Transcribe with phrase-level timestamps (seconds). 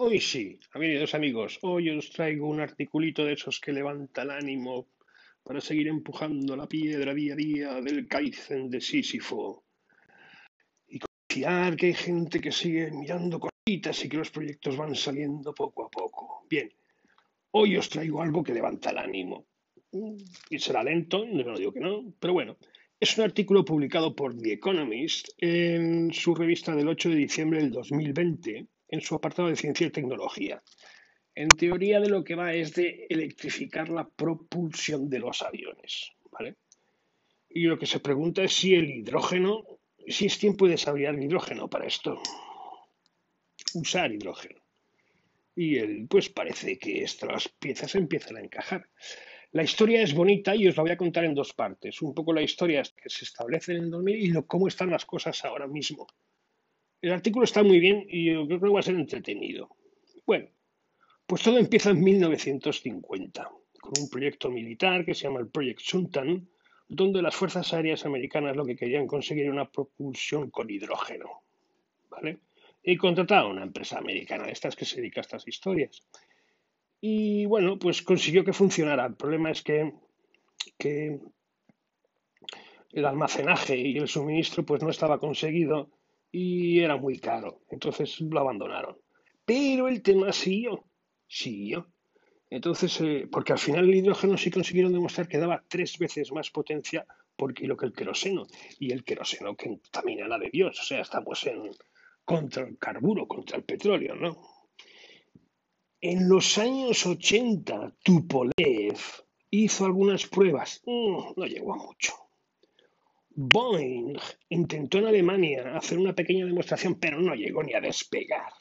[0.00, 4.86] Hoy sí, queridos amigos, hoy os traigo un articulito de esos que levanta el ánimo
[5.42, 9.64] para seguir empujando la piedra día a día del Kaizen de Sísifo.
[10.86, 15.52] Y confiar que hay gente que sigue mirando cositas y que los proyectos van saliendo
[15.52, 16.46] poco a poco.
[16.48, 16.72] Bien,
[17.50, 19.46] hoy os traigo algo que levanta el ánimo.
[20.48, 22.56] Y será lento, no digo que no, pero bueno.
[23.00, 27.72] Es un artículo publicado por The Economist en su revista del 8 de diciembre del
[27.72, 30.62] 2020 en su apartado de ciencia y tecnología.
[31.34, 36.12] En teoría de lo que va es de electrificar la propulsión de los aviones.
[36.30, 36.56] ¿vale?
[37.48, 39.64] Y lo que se pregunta es si el hidrógeno,
[40.06, 42.20] si es tiempo de desarrollar hidrógeno para esto.
[43.74, 44.60] Usar hidrógeno.
[45.54, 48.88] Y el, pues parece que estas piezas empiezan a encajar.
[49.52, 52.02] La historia es bonita y os la voy a contar en dos partes.
[52.02, 55.06] Un poco la historia que se establece en el 2000 y lo, cómo están las
[55.06, 56.06] cosas ahora mismo.
[57.00, 59.68] El artículo está muy bien y yo creo que va a ser entretenido.
[60.26, 60.48] Bueno,
[61.26, 66.48] pues todo empieza en 1950, con un proyecto militar que se llama el Project Suntan,
[66.88, 71.42] donde las fuerzas aéreas americanas lo que querían conseguir era una propulsión con hidrógeno.
[72.10, 72.38] ¿Vale?
[72.82, 76.02] Y contrataron a una empresa americana estas que se dedica a estas historias.
[77.00, 79.06] Y bueno, pues consiguió que funcionara.
[79.06, 79.92] El problema es que,
[80.76, 81.20] que
[82.92, 85.90] el almacenaje y el suministro pues no estaba conseguido
[86.30, 87.60] y era muy caro.
[87.70, 88.96] Entonces lo abandonaron.
[89.44, 90.84] Pero el tema siguió,
[91.26, 91.88] siguió.
[92.50, 96.50] Entonces, eh, porque al final el hidrógeno sí consiguieron demostrar que daba tres veces más
[96.50, 97.06] potencia
[97.36, 98.46] por kilo que el queroseno.
[98.78, 100.78] Y el queroseno que contamina la de Dios.
[100.80, 101.70] O sea, estamos en
[102.24, 104.36] contra el carburo, contra el petróleo, ¿no?
[106.00, 108.98] En los años 80, Tupolev
[109.50, 110.82] hizo algunas pruebas.
[110.86, 112.14] Mm, no llegó a mucho.
[113.40, 118.52] Boeing intentó en Alemania hacer una pequeña demostración, pero no llegó ni a despegar.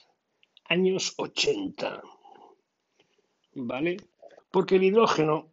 [0.65, 2.03] Años 80.
[3.55, 3.97] ¿Vale?
[4.51, 5.51] Porque el hidrógeno,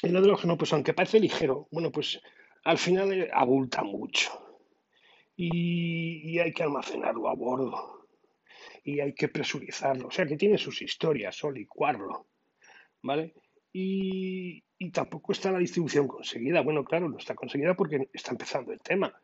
[0.00, 2.22] el hidrógeno, pues aunque parece ligero, bueno, pues
[2.62, 4.30] al final abulta mucho.
[5.34, 8.06] Y, hay que almacenarlo a bordo.
[8.84, 10.06] Y hay que presurizarlo.
[10.06, 12.28] O sea que tiene sus historias, licuarlo.
[13.02, 13.34] ¿Vale?
[13.72, 16.60] Y, y tampoco está la distribución conseguida.
[16.62, 19.14] Bueno, claro, no está conseguida porque está empezando el tema.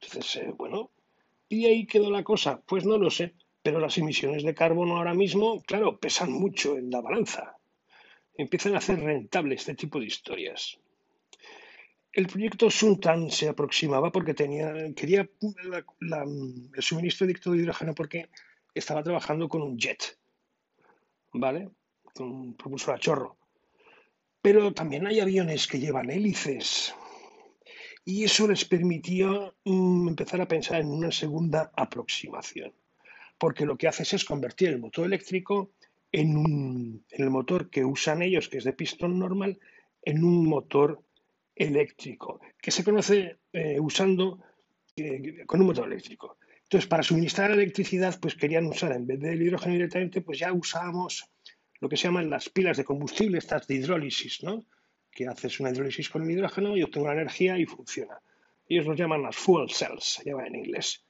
[0.00, 0.90] Entonces, eh, bueno,
[1.48, 2.60] ¿y ahí quedó la cosa?
[2.66, 6.90] Pues no lo sé, pero las emisiones de carbono ahora mismo, claro, pesan mucho en
[6.90, 7.56] la balanza.
[8.34, 10.78] Empiezan a hacer rentable este tipo de historias.
[12.12, 18.28] El proyecto Suntan se aproximaba porque tenía, quería el suministro directo de hidrógeno porque
[18.74, 20.18] estaba trabajando con un jet,
[21.32, 21.68] ¿vale?
[22.14, 23.37] Con un propulsor a chorro.
[24.42, 26.94] Pero también hay aviones que llevan hélices.
[28.04, 32.72] Y eso les permitió mm, empezar a pensar en una segunda aproximación.
[33.36, 35.72] Porque lo que haces es convertir el motor eléctrico
[36.12, 39.58] en, el motor que usan ellos, que es de pistón normal,
[40.02, 41.02] en un motor
[41.54, 44.40] eléctrico, que se conoce eh, usando
[44.96, 46.38] eh, con un motor eléctrico.
[46.62, 51.24] Entonces, para suministrar electricidad, pues querían usar, en vez del hidrógeno directamente, pues ya usábamos
[51.80, 54.64] lo que se llaman las pilas de combustible, estas de hidrólisis, ¿no?
[55.10, 58.20] Que haces una hidrólisis con el hidrógeno y obtengo la energía y funciona.
[58.68, 61.04] Ellos los llaman las fuel cells, se llama en inglés.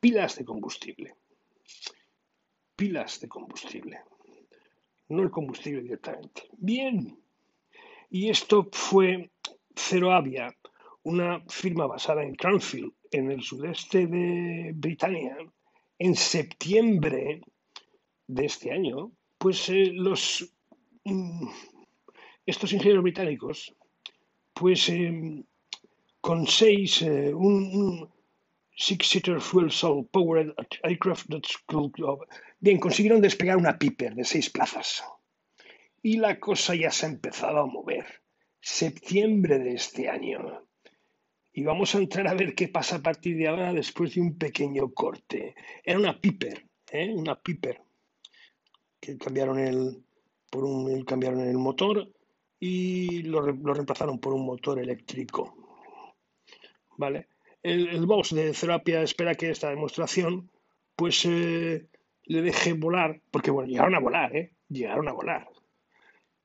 [0.00, 1.14] Pilas de combustible.
[2.76, 4.00] Pilas de combustible.
[5.08, 6.42] No el combustible directamente.
[6.58, 7.18] Bien.
[8.10, 9.30] Y esto fue
[9.74, 10.54] Ceroavia,
[11.02, 15.36] una firma basada en Cranfield, en el sudeste de Britania,
[15.98, 17.40] en septiembre
[18.26, 20.52] de este año, pues eh, los,
[21.04, 21.48] mm,
[22.44, 23.74] estos ingenieros británicos,
[24.52, 25.44] pues eh,
[26.20, 28.12] con seis, eh, un,
[28.74, 31.26] six-seater fuel cell powered aircraft
[32.60, 35.02] bien, consiguieron despegar una Piper de seis plazas.
[36.00, 38.06] Y la cosa ya se ha empezado a mover.
[38.60, 40.64] Septiembre de este año.
[41.52, 44.38] Y vamos a entrar a ver qué pasa a partir de ahora después de un
[44.38, 45.56] pequeño corte.
[45.82, 47.12] Era una Piper, ¿eh?
[47.12, 47.80] una Piper
[49.00, 50.02] que cambiaron el,
[50.50, 52.08] por un, cambiaron el motor
[52.60, 55.54] y lo, reemplazaron por un motor eléctrico.
[56.96, 57.28] ¿Vale?
[57.62, 60.50] El, boss de Terapia espera que esta demostración
[60.96, 61.86] pues eh,
[62.24, 64.52] le deje volar, porque bueno, llegaron a volar, ¿eh?
[64.68, 65.48] Llegaron a volar.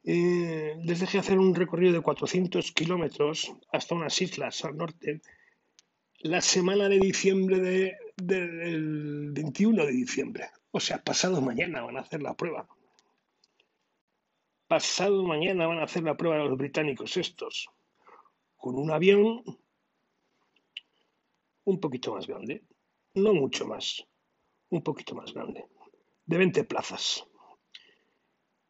[0.04, 5.22] Eh, les deje hacer un recorrido de 400 kilómetros hasta unas islas al norte
[6.24, 10.46] la semana de diciembre de, del 21 de diciembre.
[10.76, 12.68] O sea, pasado mañana van a hacer la prueba.
[14.68, 17.70] Pasado mañana van a hacer la prueba los británicos estos.
[18.58, 19.44] Con un avión
[21.66, 22.64] un poquito más grande.
[23.14, 24.04] No mucho más.
[24.70, 25.64] Un poquito más grande.
[26.26, 27.24] de 20 plazas.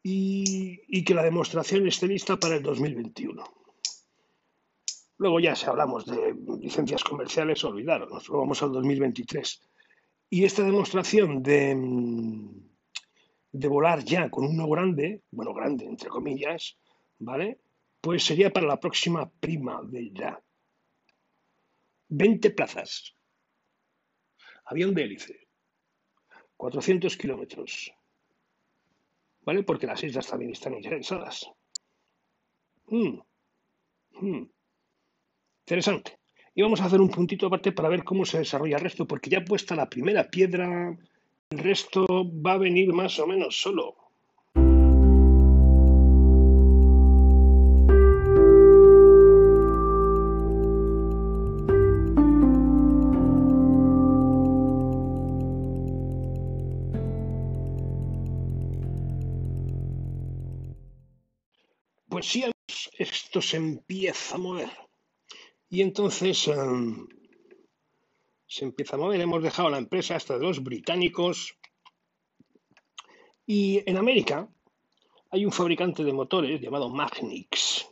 [0.02, 3.42] Y, que la demostración esté lista para el 2021.
[5.16, 9.62] Luego ya si hablamos de licencias comerciales, olvidaros, vamos al 2023.
[10.30, 11.76] Y esta demostración de,
[13.52, 16.76] de volar ya con uno grande, bueno, grande entre comillas,
[17.18, 17.60] ¿vale?
[18.00, 20.42] Pues sería para la próxima primavera.
[22.08, 23.16] 20 plazas.
[24.66, 25.48] Avión de hélice.
[26.56, 27.92] 400 kilómetros.
[29.42, 29.62] ¿Vale?
[29.62, 31.50] Porque las islas también están interesadas.
[32.86, 33.20] Mm.
[35.60, 36.18] Interesante.
[36.56, 39.28] Y vamos a hacer un puntito aparte para ver cómo se desarrolla el resto, porque
[39.28, 40.96] ya puesta la primera piedra,
[41.50, 43.96] el resto va a venir más o menos solo.
[62.08, 62.44] Pues sí,
[62.96, 64.70] esto se empieza a mover.
[65.74, 67.08] Y entonces em,
[68.46, 69.20] se empieza a mover.
[69.20, 71.58] Hemos dejado la empresa hasta de los británicos.
[73.44, 74.48] Y en América
[75.32, 77.88] hay un fabricante de motores llamado Magnix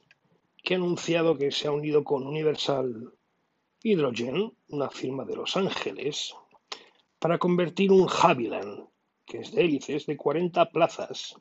[0.62, 3.14] que ha anunciado que se ha unido con Universal
[3.82, 6.36] Hydrogen, una firma de Los Ángeles,
[7.18, 8.86] para convertir un Havilland,
[9.26, 11.34] que es de hélices, de 40 plazas,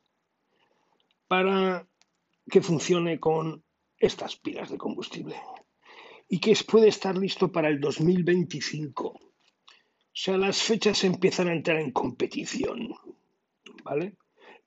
[1.28, 1.88] para
[2.50, 3.64] que funcione con
[4.00, 5.36] estas pilas de combustible
[6.34, 9.06] y que puede estar listo para el 2025.
[9.06, 9.20] O
[10.14, 12.96] sea, las fechas empiezan a entrar en competición,
[13.84, 14.16] ¿vale?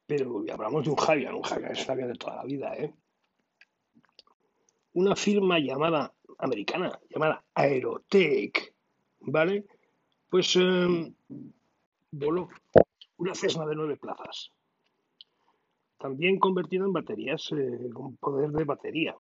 [0.04, 2.92] Pero hablamos de un Javier, un Javier es Javier de toda la vida, ¿eh?
[4.92, 8.74] Una firma llamada, americana, llamada Aerotech,
[9.20, 9.64] ¿vale?
[10.28, 11.14] Pues em,
[12.10, 12.50] voló
[13.16, 14.50] una Cessna de nueve plazas,
[15.96, 19.16] también convertida en baterías eh, con poder de batería,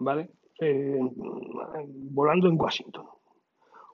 [0.00, 0.28] ¿vale?
[0.58, 0.98] Eh,
[2.10, 3.06] volando en Washington.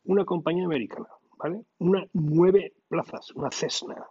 [0.05, 1.65] Una compañía americana, ¿vale?
[1.79, 4.07] Una nueve plazas, una Cessna.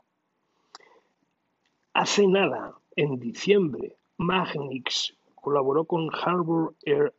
[1.94, 7.14] Hace nada, en diciembre, Magnix colaboró con Harbour Air,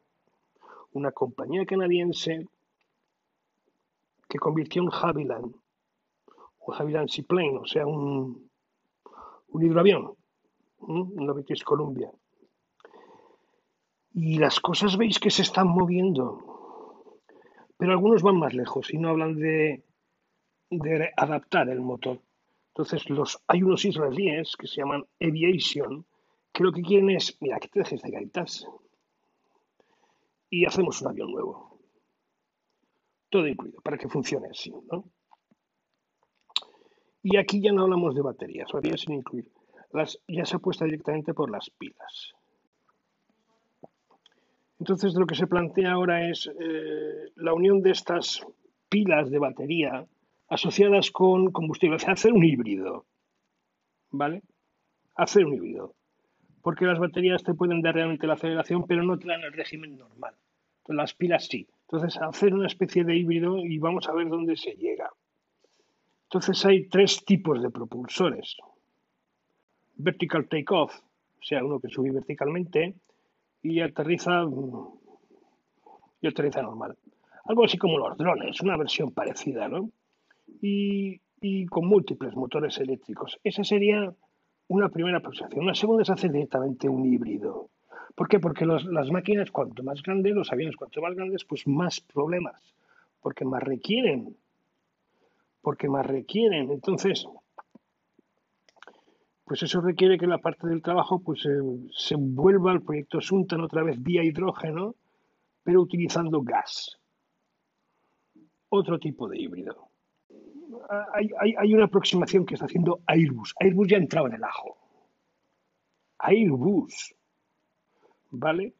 [0.92, 2.46] una compañía canadiense
[4.28, 5.54] que convirtió un Havilland,
[6.60, 8.50] un Havilland Seaplane, o sea, un,
[9.48, 10.14] un hidroavión,
[10.78, 12.10] una British Columbia,
[14.14, 17.18] y las cosas veis que se están moviendo.
[17.76, 19.84] Pero algunos van más lejos y no hablan de,
[20.70, 22.20] de adaptar el motor.
[22.68, 26.06] Entonces los, hay unos israelíes que se llaman Aviation
[26.52, 28.66] que lo que quieren es, mira, que te dejes de gaitas
[30.50, 31.80] y hacemos un avión nuevo.
[33.30, 35.04] Todo incluido, para que funcione así, ¿no?
[37.22, 39.50] Y aquí ya no hablamos de baterías, baterías sin incluir.
[39.92, 42.34] Las, ya se apuesta directamente por las pilas.
[44.82, 48.44] Entonces, lo que se plantea ahora es eh, la unión de estas
[48.88, 50.04] pilas de batería
[50.48, 53.06] asociadas con combustible, o sea, hacer un híbrido,
[54.10, 54.42] ¿vale?
[55.14, 55.94] Hacer un híbrido.
[56.62, 59.96] Porque las baterías te pueden dar realmente la aceleración, pero no te dan el régimen
[59.96, 60.34] normal.
[60.88, 61.68] las pilas sí.
[61.82, 65.08] Entonces, hacer una especie de híbrido y vamos a ver dónde se llega.
[66.24, 68.56] Entonces, hay tres tipos de propulsores.
[69.94, 72.96] Vertical takeoff, o sea, uno que sube verticalmente,
[73.62, 74.44] y aterriza
[76.20, 76.96] y aterriza normal.
[77.44, 79.90] Algo así como los drones, una versión parecida, ¿no?
[80.60, 81.20] Y,
[81.70, 83.38] con múltiples motores eléctricos.
[83.42, 84.14] Esa sería
[84.68, 85.64] una primera aproximación.
[85.64, 87.68] Una segunda es hacer directamente un híbrido.
[88.14, 88.38] ¿Por qué?
[88.38, 92.62] Porque las máquinas, cuanto más grandes, los aviones, cuanto más grandes, pues más problemas.
[93.20, 94.36] Porque más requieren.
[95.62, 96.70] Porque más requieren.
[96.70, 97.26] Entonces,
[99.44, 103.82] pues eso requiere que la parte del trabajo pues, se vuelva al proyecto Suntan otra
[103.82, 104.94] vez vía hidrógeno,
[105.62, 106.98] pero utilizando gas.
[108.68, 109.88] Otro tipo de híbrido.
[111.12, 113.54] Hay, una aproximación que está haciendo Airbus.
[113.60, 114.78] Airbus ya entraba en el ajo.
[116.18, 117.14] Airbus.
[118.30, 118.74] ¿Vale?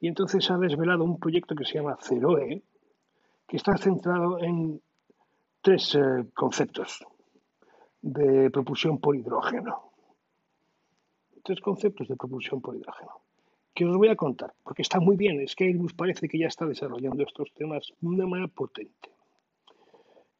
[0.00, 2.62] Y entonces ha desvelado un proyecto que se llama Ceroe,
[3.46, 4.80] que está centrado en
[5.60, 7.04] tres eh, conceptos
[8.00, 9.85] de propulsión por hidrógeno
[11.46, 13.22] tres conceptos de propulsión por hidrógeno
[13.76, 16.46] que os voy a contar, porque está muy bien, es que Airbus parece que ya
[16.46, 19.10] está desarrollando estos temas de una manera potente.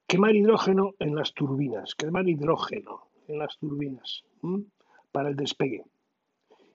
[0.07, 4.25] Quemar hidrógeno en las turbinas, quemar hidrógeno en las turbinas
[5.13, 5.85] para el despegue.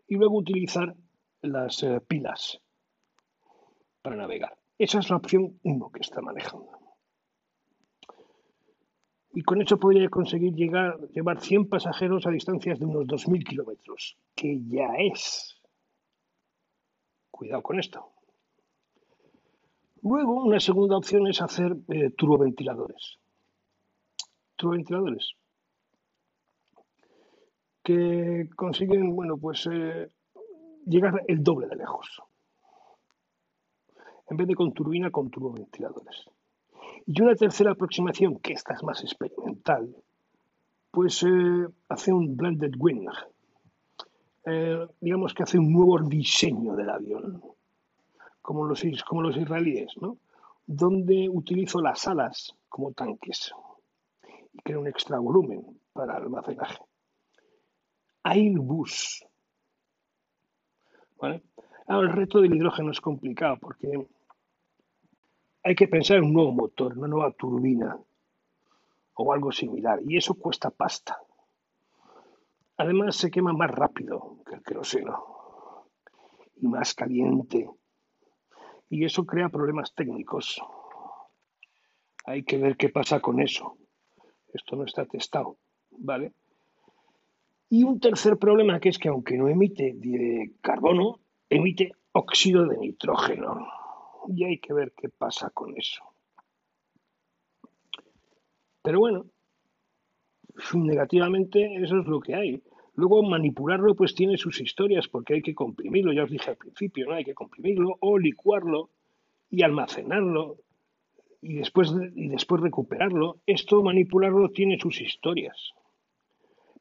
[0.08, 0.96] Y luego utilizar
[1.42, 2.62] las eh, pilas
[4.04, 4.56] para navegar.
[4.78, 6.81] Esa es la opción 1 que está manejando.
[9.34, 14.18] Y con eso podría conseguir llegar, llevar 100 pasajeros a distancias de unos 2.000 kilómetros,
[14.36, 15.62] que ya es.
[17.30, 18.12] Cuidado con esto.
[20.04, 23.20] Luego, una segunda opción es hacer eh, turboventiladores.
[24.56, 25.36] Turboventiladores
[27.84, 30.12] que consiguen, bueno, pues eh,
[30.86, 32.22] llegar el doble de lejos.
[34.30, 36.30] En vez de con turbina, con turboventiladores.
[37.06, 39.96] Y una tercera aproximación, que esta es más experimental,
[40.92, 43.08] pues eh, hace un blended wing.
[44.46, 47.42] Eh, digamos que hace un nuevo diseño del avión,
[48.42, 50.18] como los, como los israelíes, ¿no?
[50.66, 53.52] donde utilizo las alas como tanques
[54.54, 56.80] y crea un extra volumen para almacenaje.
[58.24, 59.26] Airbus.
[61.20, 61.44] ¿Vale?
[61.88, 64.08] Ahora, el reto del hidrógeno es complicado porque
[65.64, 68.00] hay que pensar en un nuevo motor, una nueva turbina
[69.14, 71.20] o algo similar, y eso cuesta pasta.
[72.78, 75.86] Además, se quema más rápido que el queroseno
[76.56, 77.70] y más caliente,
[78.90, 80.62] y eso crea problemas técnicos.
[82.26, 83.78] Hay que ver qué pasa con eso.
[84.54, 85.58] Esto no está testado,
[85.92, 86.34] ¿vale?
[87.70, 89.96] Y un tercer problema que es que aunque no emite
[90.62, 93.68] carbono, emite óxido de nitrógeno
[94.28, 96.04] y hay que ver qué pasa con eso.
[98.82, 99.26] Pero bueno,
[100.74, 102.64] negativamente eso es lo que hay.
[102.96, 107.08] Luego manipularlo pues tiene sus historias porque hay que comprimirlo, ya os dije al principio,
[107.08, 107.14] ¿no?
[107.14, 108.90] Hay que comprimirlo o licuarlo
[109.50, 110.58] y almacenarlo
[111.42, 113.38] y después, y después recuperarlo.
[113.46, 115.72] Esto manipularlo tiene sus historias.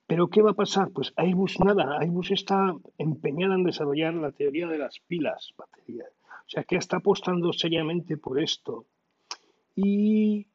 [0.06, 0.90] Pero ¿qué va a pasar?
[0.90, 6.11] Pues Airbus nada, Airbus está empeñada en desarrollar la teoría de las pilas, baterías.
[6.50, 8.87] O sea, que está apostando seriamente por esto
[9.76, 10.49] y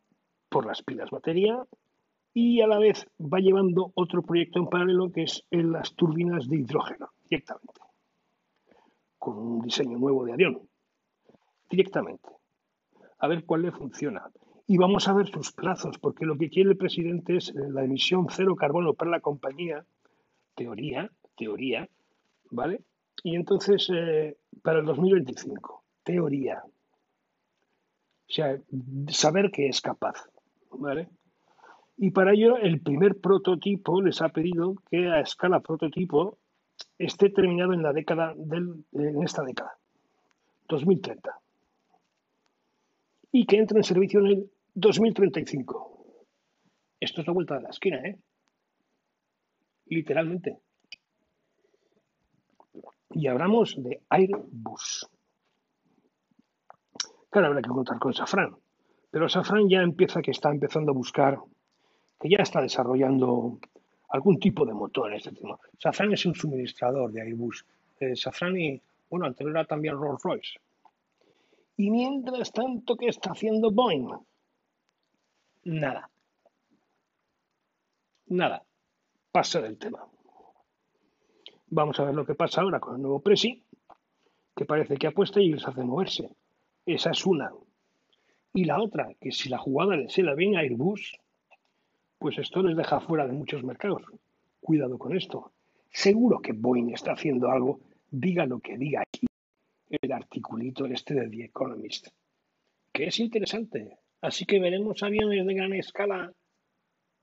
[0.49, 1.65] por las pilas batería
[2.33, 6.49] y a la vez va llevando otro proyecto en paralelo que es en las turbinas
[6.49, 7.79] de hidrógeno, directamente,
[9.17, 10.67] con un diseño nuevo de avión,
[11.69, 12.27] directamente,
[13.19, 14.29] a ver cuál le funciona.
[14.67, 18.27] Y vamos a ver sus plazos, porque lo que quiere el presidente es la emisión
[18.29, 19.85] cero carbono para la compañía,
[20.55, 21.87] teoría, teoría,
[22.51, 22.81] ¿vale?
[23.23, 26.63] Y entonces, eh, para el 2025 teoría.
[28.27, 28.57] O sea,
[29.09, 30.29] saber que es capaz.
[30.71, 31.09] ¿Vale?
[31.97, 36.37] Y para ello, el primer prototipo les ha pedido que a escala prototipo
[36.97, 39.77] esté terminado en la década del, en esta década,
[40.67, 41.39] 2030.
[43.31, 45.95] Y que entre en servicio en el 2035.
[46.99, 48.17] Esto es la vuelta de la esquina, ¿eh?
[49.87, 50.57] Literalmente.
[53.11, 55.07] Y hablamos de Airbus.
[57.35, 58.55] Claro, habrá que contar con Safran.
[59.11, 61.37] Pero Safran ya empieza que está empezando a buscar,
[62.17, 63.59] que ya está desarrollando
[64.07, 65.59] algún tipo de motor en este tema.
[65.77, 67.65] Safran es un suministrador de Airbus.
[67.99, 70.61] Eh, Safran y, bueno, anterior era también Rolls Royce.
[71.75, 74.13] Y mientras tanto, ¿qué está haciendo Boeing?
[75.65, 76.09] Nada.
[78.27, 78.63] Nada.
[79.33, 80.07] Pasa del tema.
[81.67, 83.61] Vamos a ver lo que pasa ahora con el nuevo Presi,
[84.55, 86.33] que parece que apuesta y les hace moverse.
[86.85, 87.51] Esa es una.
[88.53, 91.17] Y la otra, que si la jugada se la viene a Airbus,
[92.17, 94.03] pues esto les deja fuera de muchos mercados.
[94.61, 95.51] Cuidado con esto.
[95.91, 99.25] Seguro que Boeing está haciendo algo, diga lo que diga aquí
[99.89, 102.07] el articulito este de The Economist,
[102.91, 103.97] que es interesante.
[104.21, 106.33] Así que veremos aviones de gran escala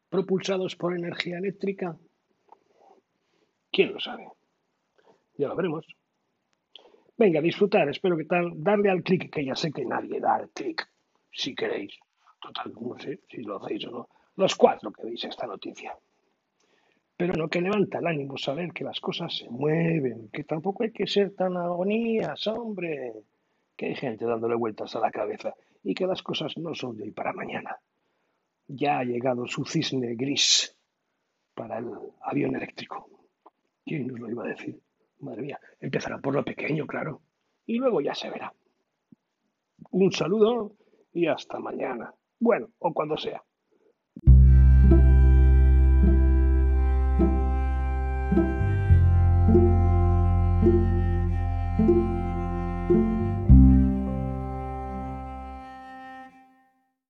[0.08, 1.98] propulsados por energía eléctrica.
[3.70, 4.28] ¿Quién lo sabe?
[5.36, 5.86] Ya lo veremos.
[7.16, 10.50] Venga, disfrutar, espero que tal, darle al clic, que ya sé que nadie da al
[10.50, 10.88] clic,
[11.30, 11.98] si queréis.
[12.40, 14.08] Total, no sé si lo hacéis o no.
[14.36, 15.96] Los cuatro que veis esta noticia.
[17.16, 20.90] Pero lo que levanta el ánimo saber que las cosas se mueven, que tampoco hay
[20.90, 23.12] que ser tan agonías, hombre.
[23.76, 25.54] Que hay gente dándole vueltas a la cabeza
[25.84, 27.78] y que las cosas no son de hoy para mañana.
[28.66, 30.76] Ya ha llegado su cisne gris
[31.54, 31.90] para el
[32.22, 33.08] avión eléctrico.
[33.84, 34.80] ¿Quién nos lo iba a decir?
[35.22, 37.22] Madre mía, empezará por lo pequeño, claro.
[37.64, 38.52] Y luego ya se verá.
[39.90, 40.76] Un saludo
[41.12, 42.14] y hasta mañana.
[42.40, 43.42] Bueno, o cuando sea.